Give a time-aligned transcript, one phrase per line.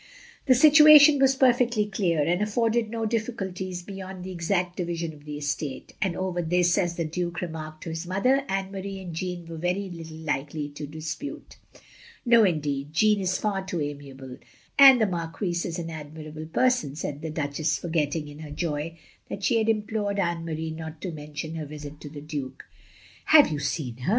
[0.47, 5.37] The situation was perfectly clear, and afforded no difficulties beyond the exact division of the
[5.37, 9.45] estate; and over this, as the Duke remarked to his mother, Anne Marie and Jeanne
[9.45, 11.57] were very little likely to dispute."
[12.25, 14.39] No, indeed, Jeanne is far too amiable;
[14.75, 18.97] and the Marquise is an admirable person,'' said the Duch ess; forgetting, in her joy,
[19.29, 22.65] that she had implored Anne Marie not to mention her visit to the Duke."
[23.25, 24.09] Have you seen her?